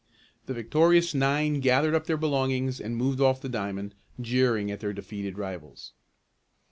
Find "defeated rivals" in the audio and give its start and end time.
4.93-5.93